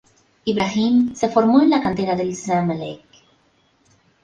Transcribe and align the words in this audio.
Ibrahim 0.45 1.13
se 1.13 1.29
formó 1.29 1.61
en 1.61 1.69
la 1.69 1.79
cantera 1.79 2.15
del 2.15 2.35
Zamalek. 2.35 3.05